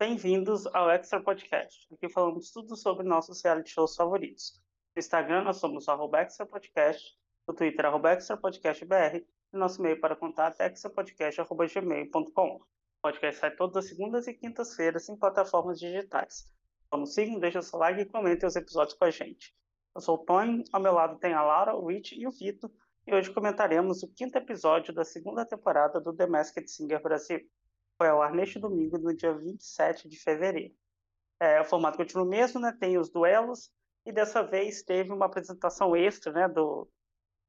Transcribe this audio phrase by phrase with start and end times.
[0.00, 1.86] Bem-vindos ao Extra Podcast.
[1.92, 4.58] Aqui falamos tudo sobre nossos reality shows favoritos.
[4.96, 5.84] No Instagram nós somos
[6.14, 12.46] Extra Podcast, no Twitter Extra Podcast BR e nosso e-mail para contato é extrapodcast.gmail.com.
[12.54, 12.66] O
[13.02, 16.50] podcast sai todas as segundas e quintas-feiras em plataformas digitais.
[16.86, 19.54] Então sigam, deixem seu like e comentem os episódios com a gente.
[19.94, 22.70] Eu sou o Tony, ao meu lado tem a Laura, o Rich e o Vitor,
[23.06, 27.40] e hoje comentaremos o quinto episódio da segunda temporada do The Masked Singer Brasil.
[28.00, 30.74] Foi ao ar neste domingo, no dia 27 de fevereiro.
[31.38, 32.74] É, o formato continua o mesmo, né?
[32.80, 33.70] Tem os duelos,
[34.06, 36.48] e dessa vez teve uma apresentação extra, né?
[36.48, 36.88] Do,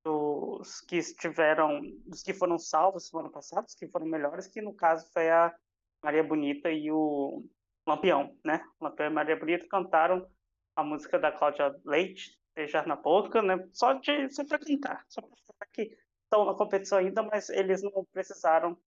[0.04, 4.62] dos que estiveram, dos que foram salvos no ano passado, os que foram melhores, que
[4.62, 5.56] no caso foi a
[6.04, 7.46] Maria Bonita e o
[7.88, 8.62] Lampião, né?
[8.82, 10.30] Lampião e Maria Bonita cantaram
[10.76, 13.56] a música da Cláudia Leite, beijar na boca, né?
[13.72, 17.82] Só de só para cantar, só para falar que estão na competição ainda, mas eles
[17.82, 18.78] não precisaram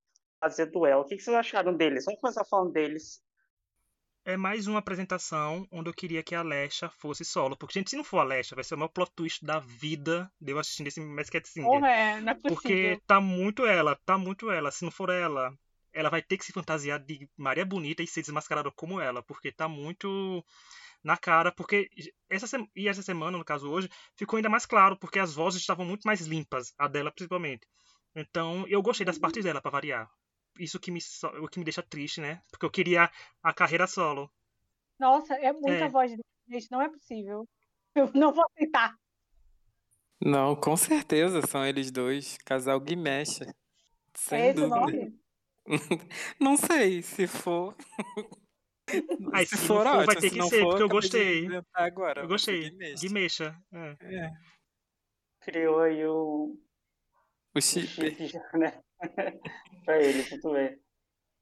[0.50, 1.02] fazer duelo.
[1.02, 2.04] O que, que vocês acharam deles?
[2.04, 3.22] Vamos começar falando deles.
[4.26, 7.56] É mais uma apresentação onde eu queria que a Alexa fosse solo.
[7.56, 10.30] Porque, gente, se não for a Alexa, vai ser o maior plot twist da vida
[10.40, 11.68] de eu assistindo esse Masked Singer.
[11.68, 12.54] Porra, é, não é possível.
[12.54, 14.70] Porque tá muito ela, tá muito ela.
[14.70, 15.52] Se não for ela,
[15.92, 19.22] ela vai ter que se fantasiar de Maria Bonita e ser desmascarada como ela.
[19.22, 20.42] Porque tá muito
[21.02, 21.90] na cara, porque
[22.30, 25.60] essa sema, e essa semana, no caso hoje, ficou ainda mais claro, porque as vozes
[25.60, 27.66] estavam muito mais limpas, a dela principalmente.
[28.16, 30.10] Então, eu gostei das partes dela, para variar.
[30.58, 31.00] Isso que me,
[31.42, 32.42] o que me deixa triste, né?
[32.50, 33.10] Porque eu queria
[33.42, 34.30] a carreira solo.
[34.98, 35.88] Nossa, é muita é.
[35.88, 37.48] voz de gente, não é possível.
[37.94, 38.96] Eu não vou aceitar.
[40.20, 43.54] Não, com certeza são eles dois, casal Guimecha.
[44.14, 44.76] Sem é esse dúvida.
[44.76, 45.20] o nome?
[46.40, 47.76] não sei, se for.
[49.32, 51.48] Aí, se, se for, for ótimo, vai ter que ser, for, porque eu gostei.
[51.72, 52.70] Agora, eu gostei.
[53.10, 53.56] Mexa.
[53.72, 53.96] É.
[54.00, 54.30] É.
[55.40, 56.56] Criou aí o.
[57.54, 58.26] O chip.
[58.26, 58.82] já, né?
[59.84, 60.78] pra ele, muito bem.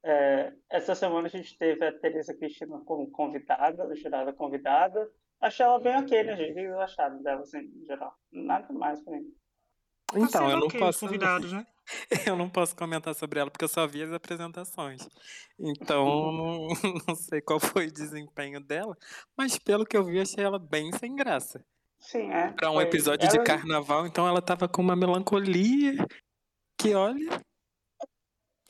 [0.05, 5.09] É, essa semana a gente teve a Teresa Cristina como convidada, jurada convidada.
[5.41, 6.51] Achei ela bem ok, né, gente?
[6.53, 8.15] O que vocês acharam dela, assim, em geral?
[8.33, 9.33] Nada mais pra mim.
[10.15, 11.07] Então, eu não okay, posso.
[11.07, 11.67] convidados, né?
[12.27, 15.09] Eu não posso comentar sobre ela porque eu só vi as apresentações.
[15.59, 16.69] Então, não,
[17.09, 18.97] não sei qual foi o desempenho dela,
[19.37, 21.65] mas pelo que eu vi, achei ela bem sem graça.
[21.99, 22.53] Sim, é.
[22.53, 25.95] Pra um Foi- episódio ela- de carnaval, então ela tava com uma melancolia
[26.79, 27.41] que, olha,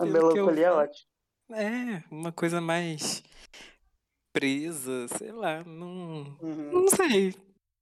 [0.05, 1.09] A que eu melancolia é ótima.
[1.53, 3.23] é uma coisa mais
[4.33, 6.73] presa, sei lá, não, Uhum.
[6.73, 7.35] não sei.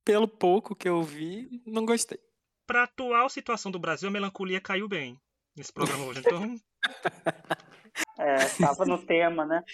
[0.04, 2.18] Pelo pouco que eu vi, não gostei.
[2.66, 5.20] Pra atual situação do Brasil, a melancolia caiu bem
[5.56, 6.20] nesse programa hoje.
[6.20, 6.56] Então,
[8.18, 9.64] É, tava no tema, né?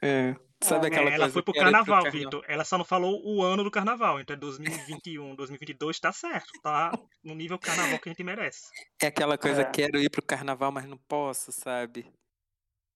[0.00, 2.44] É, sabe É, aquela ela coisa foi pro pro carnaval, carna- Vitor.
[2.48, 4.20] Ela só não falou o ano do carnaval.
[4.20, 6.50] Então é 2021, 2022, tá certo.
[6.62, 8.70] Tá no nível carnaval que a gente merece.
[9.02, 9.64] É aquela coisa, É.
[9.70, 12.10] quero ir pro carnaval, mas não posso, sabe?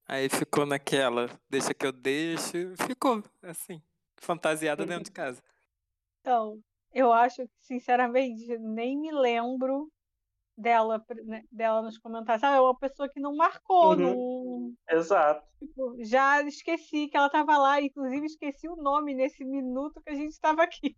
[0.09, 3.81] Aí ficou naquela, deixa que eu deixo, ficou assim,
[4.17, 5.41] fantasiada dentro de casa.
[6.21, 6.61] Então,
[6.93, 9.89] eu acho que, sinceramente, nem me lembro
[10.57, 12.41] dela, né, dela nos comentários.
[12.41, 14.75] Sabe, é uma pessoa que não marcou, Uhum.
[14.89, 15.47] não, Exato.
[15.59, 20.15] tipo, já esqueci que ela estava lá, inclusive esqueci o nome nesse minuto que a
[20.15, 20.97] gente estava aqui.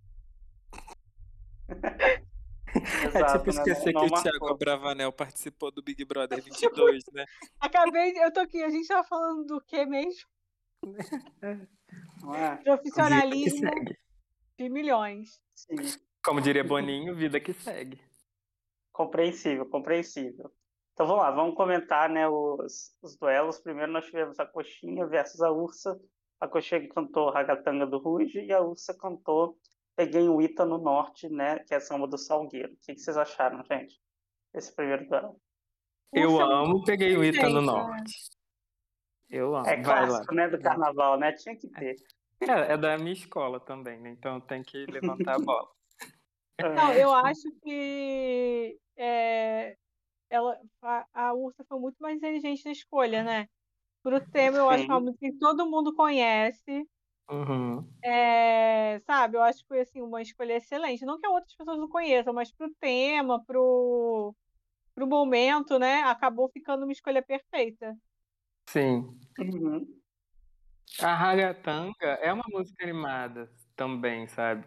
[2.75, 4.01] É Exato, tipo esquecer né?
[4.01, 4.23] Que o marcou.
[4.23, 7.27] Thiago Bravanel participou do Big Brother 22, né?
[7.61, 10.23] Acabei, de- eu tô aqui, a gente estava falando do que mesmo?
[12.23, 12.57] Não é?
[12.57, 13.99] Profissionalismo segue.
[14.59, 15.39] de milhões.
[15.55, 15.77] Sim.
[16.25, 18.01] Como diria Boninho, vida que segue.
[18.92, 20.53] Compreensível, compreensível.
[20.92, 23.58] Então vamos lá, vamos comentar né, os, os duelos.
[23.58, 25.98] Primeiro nós tivemos a Coxinha versus a Ursa.
[26.38, 29.56] A Coxinha cantou Ragatanga do Ruge e a Ursa cantou
[29.94, 31.58] Peguei um Ita no Norte, né?
[31.60, 32.72] Que é a samba do Salgueiro.
[32.72, 34.00] O que, que vocês acharam, gente?
[34.54, 35.36] Esse primeiro duelo.
[36.12, 38.30] Eu Ursa, amo, peguei o Ita no Norte.
[39.28, 40.48] Eu amo, É clássico, né?
[40.48, 41.32] Do carnaval, né?
[41.32, 41.97] Tinha que ter.
[42.41, 44.10] É, é da minha escola também, né?
[44.10, 45.69] Então tem que levantar a bola.
[46.61, 49.77] Não, eu acho que é,
[50.31, 53.49] ela, a, a Ursa foi muito mais inteligente na escolha, né?
[54.03, 55.07] Pro tema, eu acho que é uma Sim.
[55.07, 56.89] música que todo mundo conhece.
[57.31, 57.89] Uhum.
[58.04, 61.04] É, sabe, eu acho que foi assim, uma escolha excelente.
[61.04, 64.34] Não que outras pessoas não conheçam, mas pro tema, pro,
[64.95, 66.01] pro momento, né?
[66.03, 67.97] Acabou ficando uma escolha perfeita.
[68.69, 69.19] Sim.
[69.39, 69.87] Uhum.
[71.01, 74.66] A Ragatanga é uma música animada também, sabe?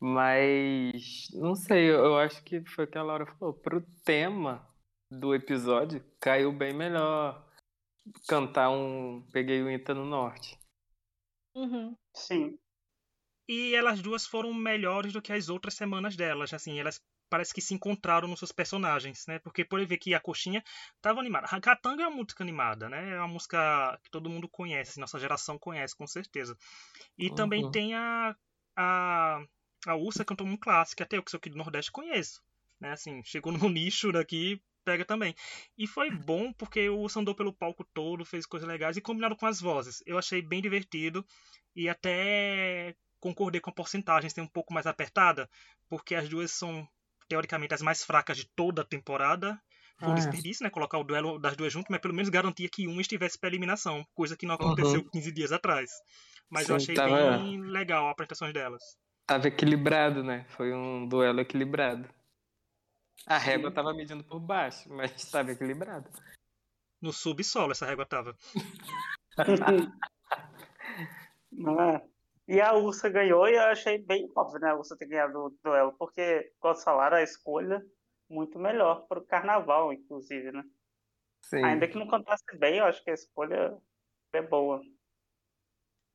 [0.00, 3.52] Mas não sei, eu acho que foi o que a Laura falou.
[3.52, 4.66] Pro tema
[5.10, 7.46] do episódio, caiu bem melhor
[8.26, 10.58] cantar um Peguei o Ita no Norte.
[11.54, 11.94] Uhum.
[12.14, 12.58] Sim.
[13.46, 16.54] E elas duas foram melhores do que as outras semanas delas.
[16.54, 19.38] Assim, elas parece que se encontraram nos seus personagens, né?
[19.38, 20.64] Porque por ver que a coxinha
[20.96, 21.46] estava animada.
[21.50, 23.10] A Katanga é uma música animada, né?
[23.10, 26.56] É uma música que todo mundo conhece, nossa geração conhece com certeza.
[27.18, 27.34] E uhum.
[27.34, 28.34] também tem a
[28.76, 29.44] a
[29.86, 32.42] a Ursa cantou um clássico, até eu que sou aqui do Nordeste conheço,
[32.80, 32.92] né?
[32.92, 35.34] Assim, chegou no nicho daqui, pega também.
[35.76, 39.36] E foi bom porque o Ursa andou pelo palco todo, fez coisas legais e combinado
[39.36, 40.02] com as vozes.
[40.06, 41.24] Eu achei bem divertido
[41.74, 45.48] e até concordei com a porcentagem ser um pouco mais apertada,
[45.88, 46.88] porque as duas são
[47.28, 49.60] teoricamente as mais fracas de toda a temporada.
[49.98, 50.20] Foi um ah, é.
[50.20, 50.70] desperdício, né?
[50.70, 54.04] Colocar o duelo das duas juntas, mas pelo menos garantia que uma estivesse para eliminação,
[54.14, 55.10] coisa que não aconteceu uhum.
[55.12, 55.90] 15 dias atrás.
[56.48, 57.38] Mas Sim, eu achei tava...
[57.38, 58.82] bem legal a apresentação delas.
[59.30, 60.44] Tava equilibrado, né?
[60.48, 62.04] Foi um duelo equilibrado.
[63.24, 63.74] A régua Sim.
[63.76, 66.10] tava medindo por baixo, mas estava equilibrado.
[67.00, 68.36] No subsolo essa régua tava.
[71.52, 72.04] Não é?
[72.48, 74.70] E a Ursa ganhou e eu achei bem óbvio, né?
[74.70, 77.80] A Ursa ter ganhado o duelo, porque, como falaram, a escolha
[78.28, 80.64] muito melhor para o carnaval, inclusive, né?
[81.42, 81.64] Sim.
[81.64, 83.78] Ainda que não contasse bem, eu acho que a escolha
[84.32, 84.82] é boa.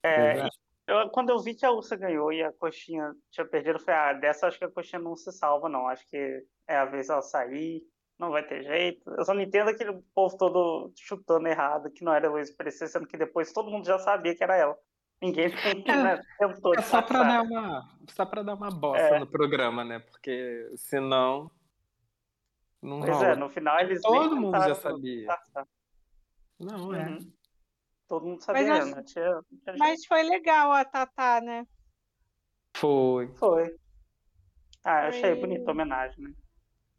[0.04, 0.50] É,
[0.88, 4.00] eu, quando eu vi que a Ursa ganhou e a coxinha tinha perdido, eu falei,
[4.00, 5.88] ah, dessa acho que a coxinha não se salva, não.
[5.88, 7.82] Acho que é a vez ela sair,
[8.20, 9.10] não vai ter jeito.
[9.18, 13.08] Eu só não entendo aquele povo todo chutando errado, que não era Luiz Precer, sendo
[13.08, 14.78] que depois todo mundo já sabia que era ela.
[15.22, 15.50] Ninguém é,
[16.04, 19.20] né, é só para dar uma só para dar uma bosta é.
[19.20, 20.00] no programa, né?
[20.00, 21.50] Porque senão
[22.82, 23.28] não pois é, rola.
[23.28, 25.26] é, no final eles todo mundo já sabia.
[25.28, 25.68] Passar.
[26.60, 27.08] Não é.
[27.08, 27.34] Uhum.
[28.07, 29.04] Todo mundo sabia, mas, né?
[29.04, 31.66] Tinha, tinha mas foi legal a Tatá, né?
[32.75, 33.28] Foi.
[33.36, 33.75] Foi.
[34.84, 35.40] Ah, eu achei foi...
[35.40, 36.34] bonita a homenagem, né?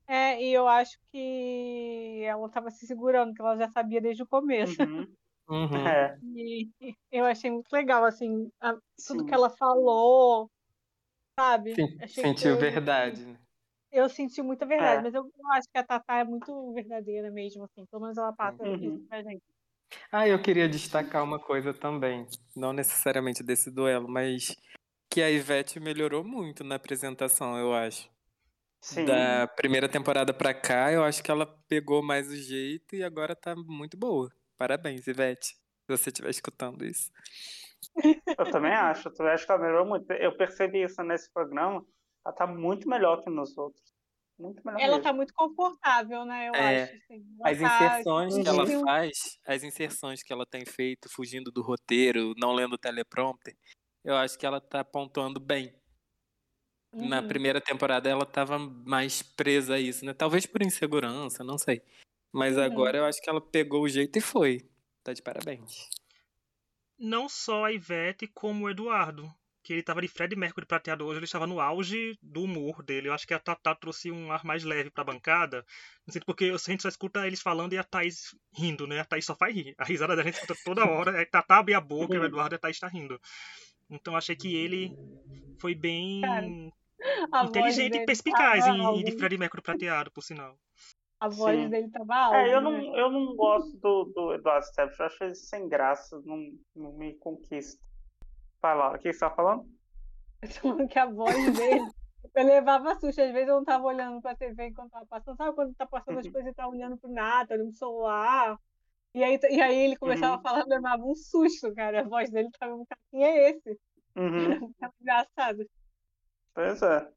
[0.09, 4.27] É, e eu acho que ela estava se segurando, que ela já sabia desde o
[4.27, 4.81] começo.
[4.83, 5.07] Uhum.
[5.49, 5.87] Uhum.
[5.87, 6.19] É.
[6.35, 6.71] E
[7.11, 8.73] eu achei muito legal, assim, a,
[9.07, 9.27] tudo Sim.
[9.27, 10.51] que ela falou,
[11.39, 11.75] sabe?
[11.75, 13.39] Sim, sentiu eu, verdade, né?
[13.93, 15.03] Eu senti muita verdade, é.
[15.03, 18.33] mas eu, eu, acho que a Tatá é muito verdadeira mesmo, assim, pelo menos ela
[18.33, 18.75] passa uhum.
[18.75, 19.43] isso pra gente.
[20.11, 24.57] Ah, eu queria destacar uma coisa também, não necessariamente desse duelo, mas
[25.11, 28.11] que a Ivete melhorou muito na apresentação, eu acho.
[28.81, 29.05] Sim.
[29.05, 33.35] Da primeira temporada pra cá, eu acho que ela pegou mais o jeito e agora
[33.35, 34.31] tá muito boa.
[34.57, 37.11] Parabéns, Ivete, se você estiver escutando isso.
[38.39, 40.11] Eu também acho, eu acho que ela melhorou muito.
[40.13, 41.85] Eu percebi isso nesse programa,
[42.25, 43.96] ela tá muito melhor que nos outros.
[44.39, 45.03] Muito melhor ela mesmo.
[45.03, 46.49] tá muito confortável, né?
[46.49, 46.95] Eu é, acho.
[46.95, 47.27] Assim.
[47.43, 48.43] As tá inserções tá...
[48.43, 52.79] que ela faz, as inserções que ela tem feito, fugindo do roteiro, não lendo o
[52.79, 53.57] teleprompter,
[54.05, 55.75] eu acho que ela tá pontuando bem.
[56.93, 57.09] Uhum.
[57.09, 60.13] Na primeira temporada ela tava mais presa a isso, né?
[60.13, 61.83] Talvez por insegurança, não sei.
[62.31, 62.63] Mas uhum.
[62.63, 64.69] agora eu acho que ela pegou o jeito e foi.
[65.03, 65.89] Tá de parabéns.
[66.99, 69.31] Não só a Ivete, como o Eduardo.
[69.67, 73.09] Que ele tava de Fred Mercury prateado hoje, ele estava no auge do humor dele.
[73.09, 75.65] Eu acho que a Tatá trouxe um ar mais leve pra bancada.
[76.07, 79.01] Não sei porque a gente só escuta eles falando e a Thaís rindo, né?
[79.01, 79.75] A Thaís só faz rir.
[79.77, 81.21] A risada da gente escuta toda hora.
[81.21, 83.21] É Tatá abre a boca e o Eduardo e a Thaís tá rindo.
[83.91, 84.97] Então achei que ele
[85.61, 86.23] foi bem
[87.45, 90.57] inteligente e perspicaz em, de Fred Mercury prateado, por sinal.
[91.19, 91.69] A voz Sim.
[91.71, 92.37] dele tava alta.
[92.37, 93.01] É, eu não, né?
[93.01, 96.39] eu não gosto do, do Eduardo Stebbs, eu acho ele sem graça, não,
[96.77, 97.85] não me conquista.
[98.61, 99.67] Fala, o que você tá falando?
[100.43, 101.81] Eu tô falando que a voz dele.
[102.35, 105.37] Eu levava susto, às vezes eu não tava olhando pra TV enquanto tava passando.
[105.39, 106.33] Sabe quando tá passando as uhum.
[106.33, 108.59] coisas e tá olhando pro nada, olhando pro celular?
[109.15, 110.41] E aí, e aí ele começava uhum.
[110.41, 112.01] a falar, levava um susto, cara.
[112.01, 113.81] A voz dele tava um quem é esse?
[114.17, 114.71] Uhum.
[115.01, 115.67] engraçado.
[116.53, 117.09] Pois é.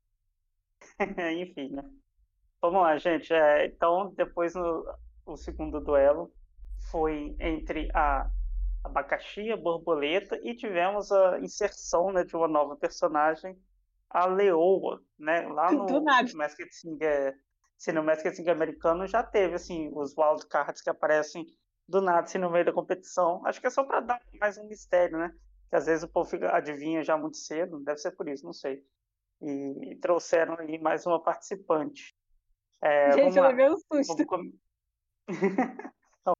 [1.33, 1.83] Enfim, né?
[2.61, 3.33] Vamos lá, gente.
[3.33, 4.85] É, então, depois no,
[5.25, 6.31] o segundo duelo
[6.89, 8.29] foi entre a
[8.83, 13.57] abacaxi, a borboleta, e tivemos a inserção né, de uma nova personagem,
[14.09, 15.47] a leoa, né?
[15.47, 17.35] Lá no Masked Singer,
[17.77, 21.45] se no Masked Singer americano já teve assim os wildcards que aparecem
[21.87, 23.45] do nada assim, no meio da competição.
[23.45, 25.33] Acho que é só para dar mais um mistério, né?
[25.69, 28.53] Que às vezes o povo fica, adivinha já muito cedo, deve ser por isso, não
[28.53, 28.83] sei.
[29.41, 32.15] E trouxeram aí mais uma participante.
[32.81, 34.25] É, Gente, eu levei um susto.
[34.25, 34.51] Com...
[36.25, 36.33] não,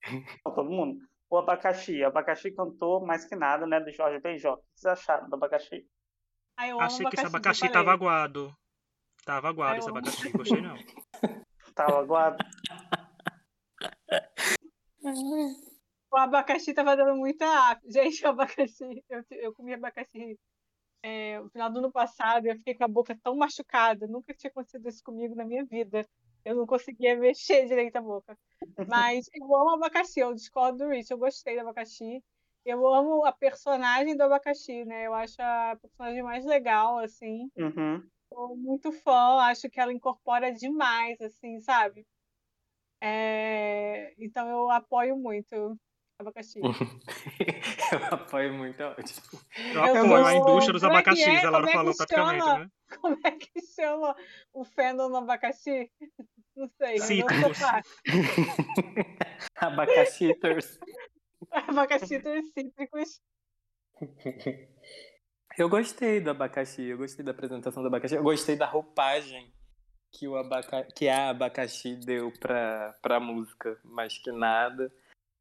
[0.43, 1.08] todo mundo.
[1.29, 2.01] O abacaxi.
[2.01, 3.79] O abacaxi cantou mais que nada, né?
[3.79, 4.53] Do Jorge Benjó.
[4.53, 5.87] O que vocês acharam do abacaxi?
[6.57, 8.55] Ai, Achei abacaxi, que esse abacaxi tava aguado.
[9.25, 10.31] Tava aguado Ai, esse abacaxi.
[10.31, 10.75] Gostei não.
[11.75, 12.37] tava aguado.
[16.11, 17.79] O abacaxi tava dando muita.
[17.85, 19.03] Gente, o abacaxi.
[19.09, 20.37] Eu, eu comi abacaxi
[21.01, 24.07] é, no final do ano passado eu fiquei com a boca tão machucada.
[24.07, 26.05] Nunca tinha acontecido isso comigo na minha vida.
[26.45, 28.37] Eu não conseguia mexer direito a boca.
[28.87, 32.23] Mas eu amo abacaxi, eu discordo do Rich, eu gostei do abacaxi.
[32.65, 35.07] Eu amo a personagem do abacaxi, né?
[35.07, 37.49] Eu acho a personagem mais legal, assim.
[37.57, 38.03] Uhum.
[38.31, 42.05] sou muito fã, acho que ela incorpora demais, assim, sabe?
[43.01, 45.79] É, Então eu apoio muito
[46.17, 46.59] abacaxi.
[47.91, 49.21] eu apoio muito, é ótimo.
[49.73, 51.45] Eu Eu apoio a sou- indústria dos é abacaxis, é?
[51.45, 52.59] a Laura Como é falou praticamente, chama?
[52.59, 52.71] né?
[53.01, 54.15] Como é que chama
[54.53, 55.91] o fandom no abacaxi?
[56.55, 57.57] Não sei, Cítricos.
[57.57, 57.81] fã.
[59.55, 60.79] Abacaxiters.
[61.51, 62.19] Abacaxi
[62.53, 63.21] cítricos.
[65.57, 69.53] Eu gostei do abacaxi, eu gostei da apresentação do abacaxi, eu gostei da roupagem
[70.11, 70.83] que, o abaca...
[70.95, 74.93] que a abacaxi deu pra, pra música, mais que nada.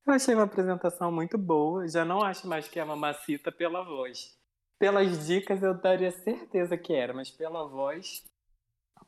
[0.07, 3.83] Eu achei uma apresentação muito boa, já não acho mais que é uma macita pela
[3.83, 4.38] voz.
[4.79, 8.25] Pelas dicas eu daria certeza que era, mas pela voz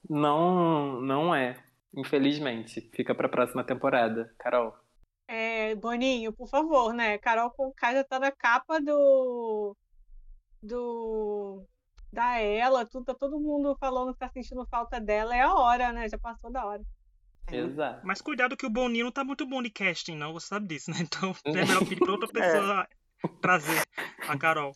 [0.09, 1.57] não, não é.
[1.95, 4.33] Infelizmente, fica pra próxima temporada.
[4.39, 4.75] Carol.
[5.27, 7.19] É, Boninho, por favor, né?
[7.19, 9.77] Carol Conká já tá na capa do.
[10.63, 11.65] do.
[12.13, 15.35] da ela, tudo, tá todo mundo falando que tá sentindo falta dela.
[15.35, 16.09] É a hora, né?
[16.09, 16.83] Já passou da hora.
[17.51, 18.07] Exato.
[18.07, 20.91] Mas cuidado que o Boninho não tá muito bom de casting, não, você sabe disso,
[20.91, 20.99] né?
[21.03, 22.89] Então é melhor pedir pra outra pessoa
[23.41, 23.83] trazer
[24.29, 24.73] a Carol.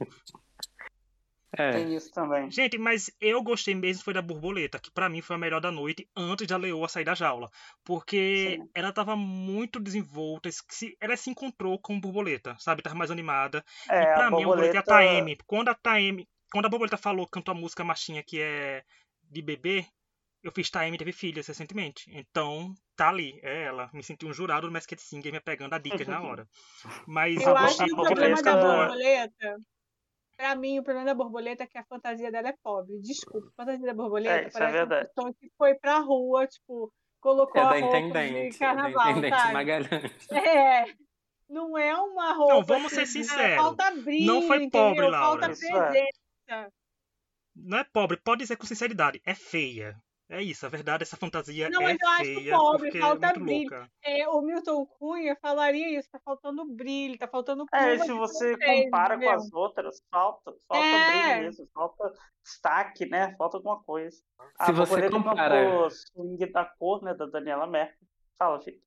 [1.57, 1.71] É.
[1.73, 2.51] Tem isso também.
[2.51, 5.71] Gente, mas eu gostei mesmo foi da borboleta, que pra mim foi a melhor da
[5.71, 7.49] noite antes da leoa sair da jaula.
[7.85, 8.69] Porque Sim.
[8.75, 12.83] ela tava muito desenvolta, se- ela se encontrou com borboleta, sabe?
[12.83, 13.65] Tava mais animada.
[13.89, 14.85] É, e pra a mim, a borboleta é a borboleta.
[14.85, 15.37] Taeme.
[15.47, 18.83] Quando a Taeme, quando a borboleta falou, cantou a música machinha que é
[19.23, 19.87] de bebê,
[20.43, 22.05] eu fiz Taeme teve filhas recentemente.
[22.09, 23.91] Então, tá ali, é ela.
[23.95, 26.49] Me senti um jurado do Masked Singer me pegando a dicas na hora.
[27.07, 28.77] Mas Eu eu acho gostei que o problema música da boa.
[28.87, 29.57] borboleta.
[30.37, 32.99] Pra mim, o problema da borboleta é que a fantasia dela é pobre.
[33.01, 35.09] Desculpa, a fantasia da borboleta É, é parece uma verdade.
[35.15, 38.75] pessoa que foi pra rua, tipo, colocou É a da roupa intendente, de é da
[38.75, 39.53] carnaval, intendente sabe?
[39.53, 40.31] Magalhães.
[40.33, 40.85] É.
[41.49, 42.63] Não é uma roupa.
[42.63, 43.57] vamos ser assim, sinceros.
[43.57, 44.71] Falta brilho, Não foi entendeu?
[44.95, 45.41] pobre, Laura.
[45.41, 45.49] Falta é.
[45.49, 46.73] presença.
[47.55, 49.97] Não é pobre, pode dizer com sinceridade, é feia.
[50.29, 53.27] É isso, a verdade, essa fantasia Não, é mas eu acho feia pobre, porque falta
[53.27, 53.91] é brilho.
[54.03, 58.85] É, o Milton Cunha falaria isso, tá faltando brilho, tá faltando É, se você vocês,
[58.85, 61.35] compara com as outras, falta, falta É.
[61.35, 62.11] brilho mesmo, falta
[62.43, 63.35] destaque, né?
[63.37, 64.17] Falta alguma coisa.
[64.59, 68.09] A Se você borboleta compara- cantou swing da cor, né, da Daniela Merkel.
[68.39, 68.83] Fala, Chico.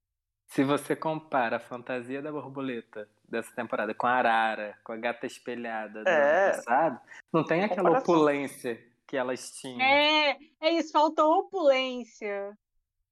[0.48, 5.28] Se você compara a fantasia da borboleta dessa temporada com a arara, com a gata
[5.28, 6.46] espelhada do É.
[6.48, 7.00] ano passado,
[7.32, 8.16] não tem aquela Comparação.
[8.16, 9.82] opulência que elas tinham.
[9.82, 12.58] É, é isso, faltou opulência.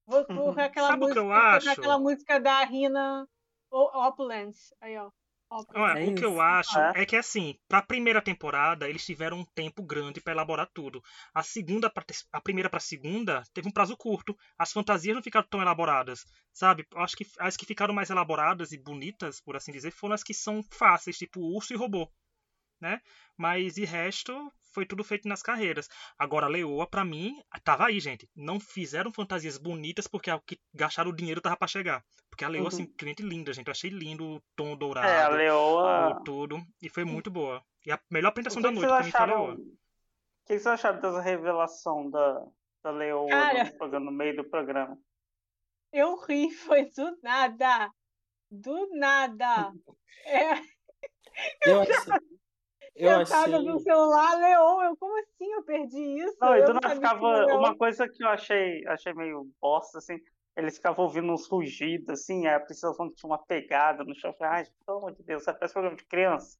[0.06, 0.24] Vou
[0.54, 1.70] por aquela Sabe o que música, eu acho?
[1.70, 3.28] aquela música da Rina
[3.70, 4.74] Opulence.
[4.80, 5.10] Aí, ó.
[5.48, 5.78] Opulence.
[5.78, 7.02] Olha, É o que eu acho É.
[7.02, 11.00] é que assim, pra primeira temporada, eles tiveram um tempo grande pra elaborar tudo.
[11.32, 14.36] A segunda pra, a primeira pra segunda teve um prazo curto.
[14.58, 16.84] As fantasias não ficaram tão elaboradas, sabe?
[16.92, 20.24] Eu acho que as que ficaram mais elaboradas e bonitas, por assim dizer, foram as
[20.24, 22.10] que são fáceis, tipo urso e robô,
[22.80, 23.00] né?
[23.36, 24.32] Mas de resto,
[24.72, 25.88] foi tudo feito nas carreiras.
[26.18, 28.28] Agora, a Leoa, pra mim, tava aí, gente.
[28.34, 32.02] Não fizeram fantasias bonitas porque o que gastaram o dinheiro tava pra chegar.
[32.30, 32.70] Porque a Leoa, Uhum.
[32.70, 33.66] simplesmente linda, gente.
[33.68, 36.22] Eu achei lindo o tom dourado É, a Leoa.
[36.24, 36.58] tudo.
[36.82, 37.62] E foi muito boa.
[37.86, 39.26] E a melhor apresentação que, da que noite pra mim foi a?
[39.26, 39.54] Leoa.
[39.54, 39.76] O que
[40.46, 42.46] vocês acharam dessa revelação da,
[42.84, 43.72] da Leoa Cara.
[43.80, 44.98] no, no meio do programa?
[45.92, 47.90] Eu ri, foi do nada.
[48.50, 49.72] Do nada.
[50.28, 50.54] É,
[51.70, 51.94] Eu achei.
[52.96, 53.68] Eu sentada achei.
[53.68, 56.36] no celular, Leon, eu, como assim eu perdi isso?
[56.40, 57.46] Não, e eu do nada ficava.
[57.54, 60.18] Uma coisa que eu achei, achei meio bosta, assim.
[60.56, 64.14] Eles ficavam ouvindo uns rugidos, assim, aí a Priscila falando que tinha uma pegada no
[64.14, 64.30] chão.
[64.30, 66.58] Eu falei, Ai, pelo amor de Deus, parece programa de criança.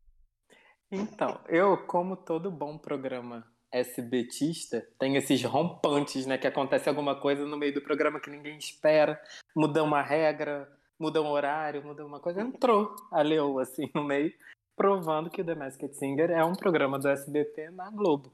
[0.92, 6.36] Então, eu, como todo bom programa SBTista, tem esses rompantes, né?
[6.36, 9.20] Que acontece alguma coisa no meio do programa que ninguém espera,
[9.56, 12.40] muda uma regra, muda um horário, muda uma coisa.
[12.40, 14.32] Entrou a Leoa, assim, no meio,
[14.76, 18.30] provando que o The Masked Singer é um programa do SBT na Globo.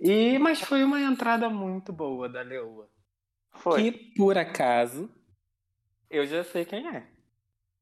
[0.00, 2.88] E, mas foi uma entrada muito boa da Leoa.
[3.56, 3.82] Foi.
[3.82, 5.10] Que, por acaso,
[6.08, 7.06] eu já sei quem é.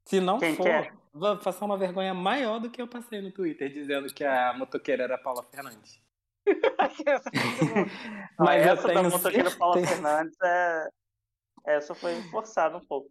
[0.06, 0.90] Se não Quem for, é?
[1.12, 5.02] vou passar uma vergonha maior do que eu passei no Twitter, dizendo que a motoqueira
[5.04, 6.00] era Paula Fernandes.
[8.38, 10.88] Mas eu essa da motoqueira Paula certeza- Fernandes é.
[11.66, 13.10] Essa foi forçada um pouco.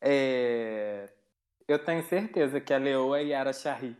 [0.00, 1.10] É,
[1.66, 3.96] Eu tenho certeza que a Leoa é Yara Shahri.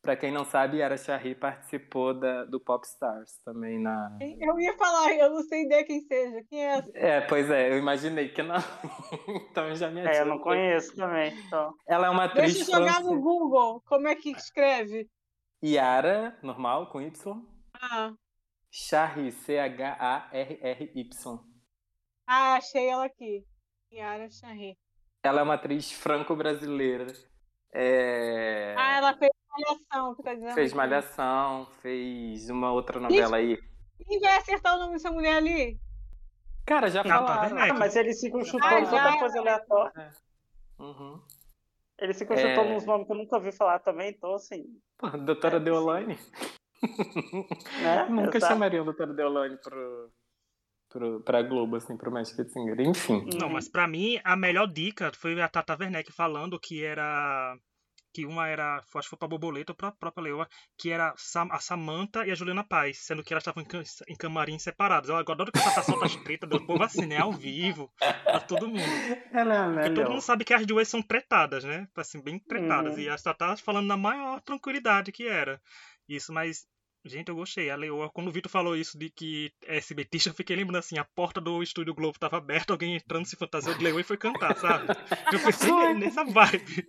[0.00, 4.16] Pra quem não sabe, Yara Shahri participou da, do Popstars também na.
[4.20, 6.40] Eu ia falar, eu não sei ideia quem seja.
[6.48, 6.90] Quem é essa?
[6.94, 8.54] É, pois é, eu imaginei que não.
[9.50, 11.36] então já me É, eu não conheço também.
[11.46, 11.74] Então.
[11.88, 13.14] Ela é uma atriz Deixa eu jogar francesa.
[13.14, 13.82] no Google.
[13.86, 15.10] Como é que escreve?
[15.62, 17.42] Yara, normal, com Y.
[17.74, 18.14] Ah,
[18.70, 21.10] Shahri, C-H-A-R-R-Y.
[22.28, 23.44] ah achei ela aqui.
[23.92, 24.78] Yara Charri.
[25.22, 27.06] Ela é uma atriz franco-brasileira.
[27.72, 30.76] É, Ah, ela fez malhação, que tá dizendo Fez aqui.
[30.76, 33.58] Malhação, fez uma outra novela aí.
[34.06, 35.78] Quem vai acertar o nome dessa mulher ali?
[36.64, 37.56] Cara, já Não, tá falaram.
[37.56, 37.70] Werneck.
[37.70, 39.18] Ah, mas eles ficam Ah, chutando tanta é.
[39.18, 40.10] coisa aleatória.
[40.78, 41.20] Uhum.
[41.98, 42.40] Eles ficam É.
[42.54, 44.64] chutando uns nomes que eu nunca ouvi falar também, então assim.
[44.96, 46.18] Pô, doutora É, Deolane.
[47.82, 48.06] Né?
[48.08, 48.52] Nunca Exato.
[48.52, 50.10] chamariam a doutora Deolane pro,
[50.88, 52.80] pro, pra Globo, assim, pro Masked Singer.
[52.80, 53.28] Enfim.
[53.40, 57.56] Não, mas pra mim a melhor dica foi a Tata Werneck falando que era.
[58.14, 58.76] Que uma era.
[58.78, 61.12] Acho que foi pra Borboleta ou pra própria Leoa, que era
[61.50, 65.10] a Samantha e a Juliana Paz, sendo que elas estavam em, cam- em camarins separados.
[65.10, 67.18] Eu adoro que essa tá solta as tretas do povo assim, né?
[67.18, 68.80] Ao vivo, pra todo mundo.
[69.30, 71.86] Ela é a Porque todo mundo sabe que as duas são tretadas, né?
[71.96, 72.94] Assim, bem tretadas.
[72.94, 73.00] Uhum.
[73.00, 75.60] E a Tata falando na maior tranquilidade que era.
[76.08, 76.66] Isso, mas.
[77.04, 77.70] Gente, eu gostei.
[77.70, 80.98] A Leoa, quando o Vitor falou isso de que é SBTista, eu fiquei lembrando assim,
[80.98, 84.16] a porta do estúdio Globo tava aberta, alguém entrando se fantasiou de Leoa e foi
[84.16, 84.88] cantar, sabe?
[85.32, 86.86] Eu pensei nessa vibe.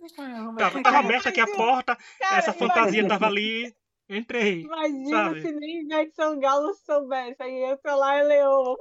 [0.58, 3.72] Tava, tava aberta aqui a porta, Cara, essa fantasia imagina, tava ali,
[4.08, 4.62] entrei.
[4.62, 5.42] imagina sabe?
[5.42, 7.42] se nem Ivete Sangalo soubesse.
[7.42, 8.76] Aí entra lá e Leoa.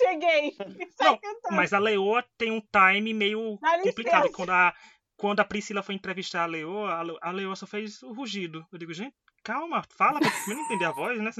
[0.00, 0.54] Cheguei.
[1.00, 1.18] Não.
[1.56, 4.22] Mas a Leoa tem um time meio Dá complicado.
[4.22, 4.36] licença.
[4.36, 4.74] Quando a,
[5.16, 8.64] quando a Priscila foi entrevistar a Leoa, a Le- a Leoa só fez o rugido.
[8.72, 9.14] Eu digo, gente,
[9.46, 11.30] calma, fala pra primeiro entender a voz, né?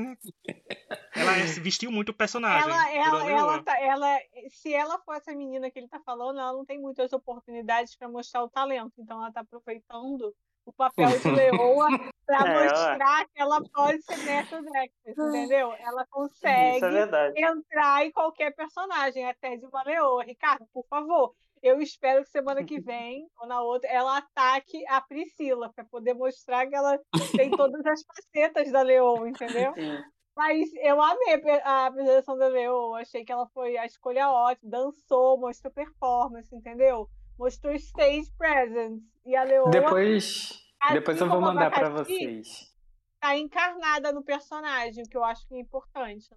[1.14, 2.70] Ela é- se vestiu muito o personagem.
[2.70, 4.18] Ela, ela, ela, tá- ela,
[4.50, 8.08] se ela for essa menina que ele tá falando, ela não tem muitas oportunidades para
[8.08, 8.92] mostrar o talento.
[8.98, 10.32] Então ela tá aproveitando
[10.64, 11.30] o papel de
[11.74, 11.88] leoa
[12.26, 15.72] para É, ela- mostrar que ela pode ser method actress, entendeu?
[15.78, 17.34] Ela é consegue verdade.
[17.42, 20.22] entrar em qualquer personagem, até de uma leoa.
[20.24, 21.34] Ricardo, por favor,
[21.66, 26.14] eu espero que semana que vem ou na outra ela ataque a Priscila para poder
[26.14, 26.98] mostrar que ela
[27.36, 29.72] tem todas as facetas da leoa, entendeu?
[29.74, 29.98] Sim.
[30.36, 35.40] Mas eu amei a apresentação da leoa, achei que ela foi a escolha ótima, dançou,
[35.40, 37.08] mostrou performance, entendeu?
[37.38, 39.02] Mostrou stage presence.
[39.24, 42.74] E a leoa Depois, assim depois eu vou mandar pra abacaxi, vocês.
[43.18, 46.28] tá encarnada no personagem, o que eu acho que é importante.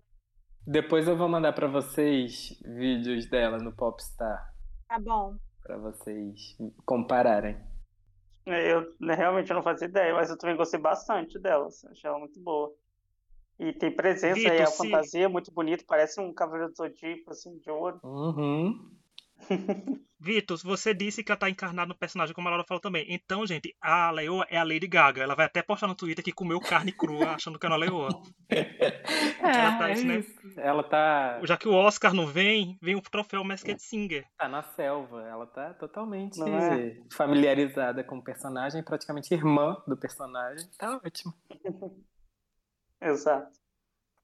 [0.65, 4.53] Depois eu vou mandar pra vocês vídeos dela no Popstar.
[4.89, 5.37] Tá bom.
[5.63, 7.55] Pra vocês compararem.
[8.45, 11.67] Eu né, realmente não fazia ideia, mas eu também gostei bastante dela.
[11.67, 12.73] assim, Achei ela muito boa.
[13.59, 17.29] E tem presença aí, a se- fantasia é muito bonita, parece um cavaleiro do Zodíaco,
[17.31, 17.99] assim, de ouro.
[18.03, 18.98] Uhum.
[20.21, 23.05] Vitor, você disse que ela tá encarnada no personagem, como a Laura falou também.
[23.07, 25.23] Então, gente, a Leoa é a Lady Gaga.
[25.23, 28.09] Ela vai até postar no Twitter que comeu carne crua achando que era uma Leoa.
[29.39, 30.17] Ela tá É, isso, é né?
[30.19, 30.59] isso.
[30.59, 34.25] Ela tá, Já que o Oscar não vem, vem o troféu Masked Singer.
[34.37, 35.21] tá na selva.
[35.25, 36.97] Ela tá totalmente é?
[37.13, 40.69] familiarizada com o personagem, praticamente irmã do personagem.
[40.77, 41.33] Tá ótimo.
[43.01, 43.57] Exato.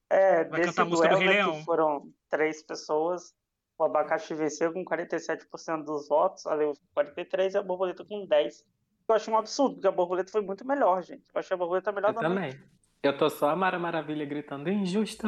[0.09, 1.63] É, Vai desse cantar a música do duelo, Rei né, Leão.
[1.63, 3.33] foram três pessoas,
[3.77, 8.25] o abacaxi venceu com 47% dos votos, a Leo com 43% e a borboleta com
[8.27, 8.69] 10%.
[9.07, 11.23] Eu achei um absurdo, porque a borboleta foi muito melhor, gente.
[11.33, 12.59] Eu achei a borboleta melhor Eu da também.
[13.03, 15.27] Eu tô só a Mara Maravilha gritando injusto,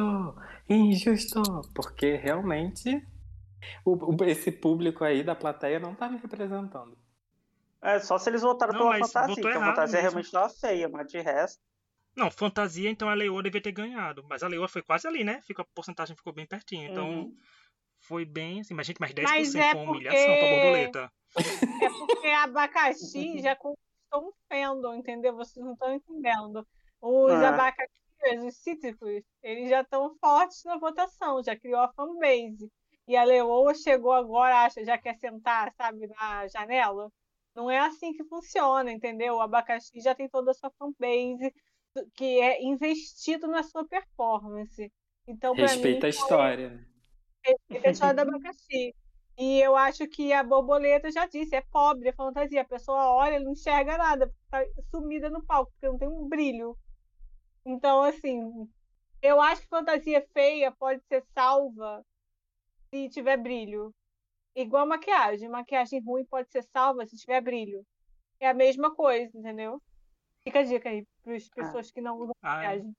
[0.68, 1.40] injusto,
[1.74, 3.00] porque realmente
[3.84, 6.96] o- o- esse público aí da plateia não tá me representando.
[7.82, 10.00] É, só se eles votaram Não, pela fantasia, votou que a fantasia mesmo.
[10.00, 11.60] realmente tava feia, mas de resto.
[12.16, 14.24] Não, fantasia, então a Leoa devia ter ganhado.
[14.28, 15.40] Mas a Leoa foi quase ali, né?
[15.42, 16.84] Ficou, a porcentagem ficou bem pertinho.
[16.86, 17.36] Então uhum.
[18.00, 18.74] Foi bem assim.
[18.74, 21.12] Mas, gente, mais 10% Mas é foi uma humilhação pra porque- borboleta.
[21.84, 25.36] É porque abacaxi já conquistou um fandom, entendeu?
[25.36, 26.66] Vocês não estão entendendo.
[27.00, 27.46] Os É.
[27.46, 32.70] abacaxis, os cítricos, eles já estão fortes na votação, já criou a fanbase.
[33.06, 37.10] E a Leoa chegou agora, acha, já quer sentar, sabe, na janela.
[37.54, 39.36] Não é assim que funciona, entendeu?
[39.36, 41.52] O abacaxi já tem toda a sua fanbase
[42.14, 44.90] que é investido na sua performance.
[45.26, 46.87] Então, para mim, Respeita a história.
[47.48, 48.94] Respeita a história do abacaxi.
[49.38, 52.62] E eu acho que a borboleta já disse, é pobre, é fantasia.
[52.62, 56.28] A pessoa olha e não enxerga nada, tá sumida no palco, porque não tem um
[56.28, 56.76] brilho.
[57.64, 58.68] Então, assim,
[59.22, 62.04] eu acho que fantasia feia pode ser salva
[62.92, 63.94] se tiver brilho.
[64.56, 65.48] Igual maquiagem.
[65.48, 67.86] Maquiagem ruim pode ser salva se tiver brilho.
[68.40, 69.80] É a mesma coisa, entendeu?
[70.42, 72.96] Fica a dica aí para as pessoas que não usam Ah, maquiagem.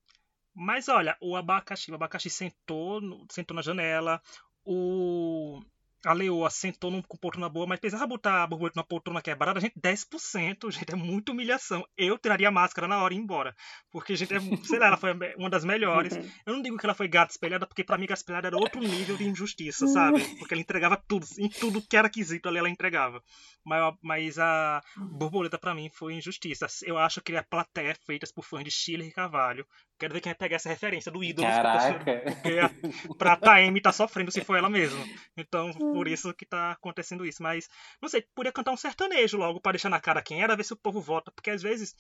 [0.54, 4.22] Mas olha, o abacaxi, o abacaxi sentou, sentou na janela,
[4.64, 5.62] o
[6.06, 9.60] a Leoa sentou num, com poltrona boa, mas precisava botar a borboleta numa poltrona quebrada,
[9.60, 11.86] gente, 10%, gente, é muita humilhação.
[11.98, 13.56] Eu tiraria a máscara na hora e ir embora.
[13.92, 16.14] Porque, gente, é, sei lá, ela foi uma das melhores.
[16.46, 18.80] Eu não digo que ela foi gata espelhada, porque pra mim gata espelhada era outro
[18.80, 20.20] nível de injustiça, sabe?
[20.40, 23.22] Porque ela entregava tudo, em tudo que era quesito ali ela entregava.
[23.64, 26.68] Mas, mas a borboleta pra mim foi injustiça.
[26.84, 29.66] Eu acho que a plateia é feita por fãs de Chile e Carvalho.
[30.00, 31.46] Quero ver quem vai pegar essa referência do ídolo.
[31.46, 32.22] Caraca.
[32.42, 35.00] Porque a Prata M tá sofrendo se for ela mesma.
[35.36, 37.44] Então, por isso que tá acontecendo isso.
[37.44, 37.68] Mas,
[38.02, 40.72] não sei, podia cantar um sertanejo logo pra deixar na cara quem era, ver se
[40.72, 41.32] o povo vota.
[41.32, 41.94] Porque às vezes,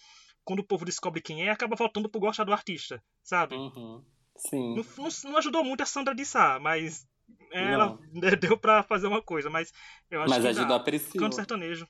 [0.45, 3.55] quando o povo descobre quem é, acaba voltando por gostar do artista, sabe?
[3.55, 4.01] Uhum.
[4.37, 4.75] Sim.
[4.75, 7.05] Não, não, não ajudou muito a Sandra de Sá, mas
[7.51, 8.21] ela Não.
[8.39, 9.73] deu pra fazer uma coisa, mas
[10.09, 10.75] eu acho Mas que ajudou dá.
[10.75, 11.23] a Priscila.
[11.25, 11.87] Canto sertanejo.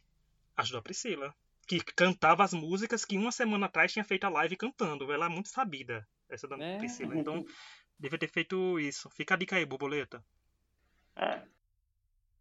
[0.58, 1.36] Ajudou a Priscila.
[1.70, 5.12] Que cantava as músicas que uma semana atrás tinha feito a live cantando.
[5.12, 6.80] Ela é muito sabida, essa da É.
[6.80, 7.16] Priscila.
[7.16, 7.46] Então,
[8.00, 9.08] devia ter feito isso.
[9.12, 10.26] Fica a dica aí, borboleta.
[11.16, 11.44] É.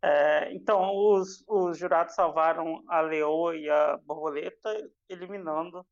[0.00, 5.84] É, então, os, os jurados salvaram a leoa e a borboleta, eliminando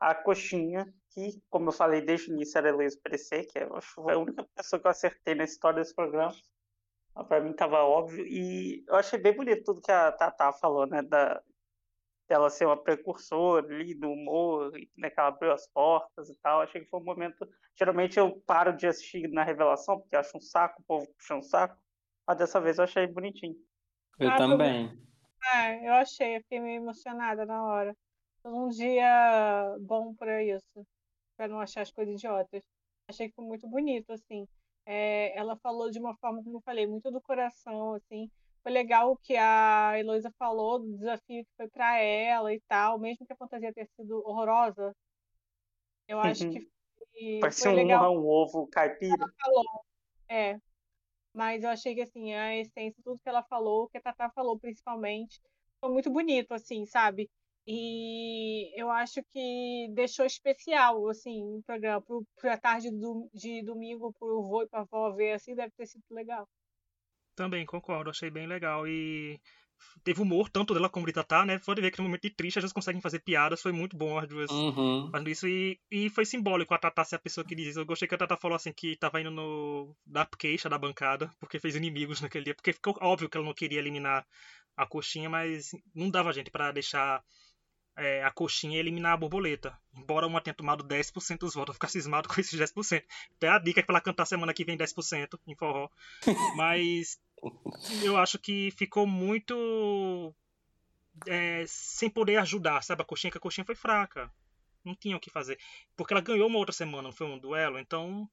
[0.00, 3.80] a coxinha, que, como eu falei desde o início, era a Heloísa Perecer, que que
[3.82, 6.34] foi a única pessoa que eu acertei na história desse programa.
[7.28, 8.26] Para mim estava óbvio.
[8.26, 11.02] E eu achei bem bonito tudo que a Tatá falou, né?
[11.02, 11.42] Da,
[12.32, 16.62] dela ser uma precursora ali do humor, né, que ela abriu as portas e tal.
[16.62, 17.46] Achei que foi um momento.
[17.78, 21.36] Geralmente eu paro de assistir na revelação, porque eu acho um saco, o povo puxa
[21.36, 21.76] um saco.
[22.26, 23.54] Mas dessa vez eu achei bonitinho.
[24.18, 24.98] Eu Ah, também.
[25.54, 27.94] É, eu achei, eu fiquei meio emocionada na hora.
[28.40, 30.86] Foi um dia bom pra isso,
[31.36, 32.64] pra não achar as coisas idiotas.
[33.08, 34.48] Achei que foi muito bonito, assim.
[34.86, 38.30] É, ela falou de uma forma, como eu falei, muito do coração, assim.
[38.62, 42.98] Foi legal o que a Heloísa falou do desafio que foi pra ela e tal,
[42.98, 44.94] mesmo que a fantasia tenha sido horrorosa.
[46.08, 46.52] Eu acho Uhum.
[46.52, 49.26] que foi, Parecia foi um, legal um ovo caipira.
[49.40, 49.64] falou.
[50.28, 50.58] É.
[51.34, 54.30] Mas eu achei que, assim, a essência, tudo que ela falou, o que a Tatá
[54.30, 55.40] falou, principalmente,
[55.80, 57.30] foi muito bonito, assim, sabe?
[57.66, 62.02] E eu acho que deixou especial, assim, o programa.
[62.02, 65.86] Pro, pra tarde do, de domingo, pro vô e pra avó ver, assim, deve ter
[65.86, 66.48] sido legal.
[67.34, 68.86] Também concordo, achei bem legal.
[68.86, 69.40] E
[70.04, 71.58] teve humor, tanto dela como de Tatá, né?
[71.58, 74.28] Pode ver que no momento de triste elas conseguem fazer piadas, foi muito bom as
[74.28, 75.10] duas Uhum.
[75.10, 75.48] fazendo isso.
[75.48, 77.80] E, e foi simbólico a Tatá ser a pessoa que diz isso.
[77.80, 81.30] Eu gostei que a Tatá falou assim que tava indo no, da queixa da bancada,
[81.40, 82.54] porque fez inimigos naquele dia.
[82.54, 84.26] Porque ficou óbvio que ela não queria eliminar
[84.76, 87.22] a coxinha, mas não dava gente pra deixar
[87.96, 89.78] é, a coxinha eliminar a borboleta.
[89.94, 93.04] Embora uma tenha tomado 10% dos votos, eu ficar cismado com esses 10%.
[93.36, 95.88] Até a dica é pra ela cantar semana que vem 10% em forró.
[96.56, 97.18] Mas
[98.02, 100.34] eu acho que ficou muito
[101.26, 103.02] é, sem poder ajudar, sabe?
[103.02, 104.30] A coxinha, que a coxinha foi fraca.
[104.84, 105.58] Não tinha o que fazer.
[105.96, 108.28] Porque ela ganhou uma outra semana, não foi um duelo, então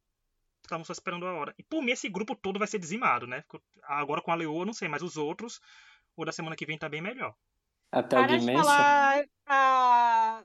[0.61, 1.53] estavam só esperando a hora.
[1.57, 3.43] E por mim, esse grupo todo vai ser dizimado, né?
[3.83, 5.59] Agora com a Leoa, não sei, mas os outros,
[6.15, 7.35] o da semana que vem tá bem melhor.
[7.91, 10.43] Até o Para de falar, a,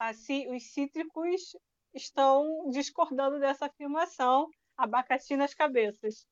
[0.00, 0.10] a
[0.50, 1.56] os cítricos
[1.94, 4.48] estão discordando dessa afirmação.
[4.76, 6.26] Abacaxi nas cabeças.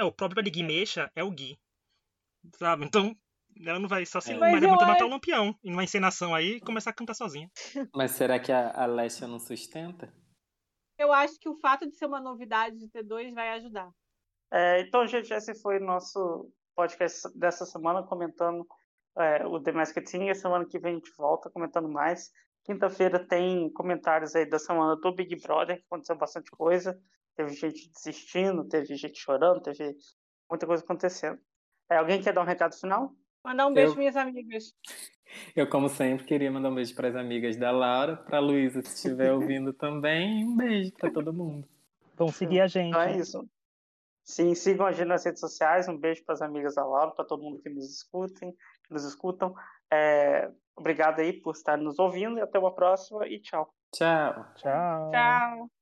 [0.00, 1.60] É, o próprio de Guimeixa é o Gui.
[2.56, 2.86] Sabe?
[2.86, 3.14] Então,
[3.66, 4.32] ela não vai só se.
[4.32, 4.38] É.
[4.38, 5.54] Mas Mas é muito matar o Lampião.
[5.62, 7.50] E numa encenação aí e começar a cantar sozinha.
[7.94, 10.10] Mas será que a, a Lesha não sustenta?
[10.98, 13.90] Eu acho que o fato de ser uma novidade de ter dois vai ajudar.
[14.50, 18.66] É, então, gente, esse foi o nosso podcast dessa semana, comentando
[19.18, 20.34] é, o The Masked Singer.
[20.34, 22.30] Semana que vem a gente volta comentando mais.
[22.64, 26.98] Quinta-feira tem comentários aí da semana do Big Brother, que aconteceu bastante coisa.
[27.36, 29.96] Teve gente desistindo, teve gente chorando, teve
[30.50, 31.38] muita coisa acontecendo.
[31.90, 33.12] É, alguém quer dar um recado final?
[33.44, 34.74] Mandar um beijo, Eu- minhas amigas.
[35.54, 38.82] Eu, como sempre, queria mandar um beijo para as amigas da Laura, para a Luísa,
[38.82, 40.44] se estiver ouvindo também.
[40.44, 41.66] Um beijo para todo mundo.
[42.16, 42.88] Vamos seguir a gente.
[42.88, 43.48] Então é isso.
[44.24, 45.88] Sim, sigam a gente nas redes sociais.
[45.88, 48.52] Um beijo para as amigas da Laura, para todo mundo que nos escutem,
[48.84, 49.54] que nos escutam.
[49.92, 53.72] É, obrigado aí por estar nos ouvindo e até uma próxima e tchau.
[53.92, 54.34] Tchau.
[54.56, 55.10] Tchau.
[55.10, 55.79] Tchau.